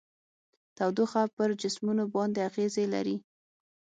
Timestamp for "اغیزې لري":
2.49-3.17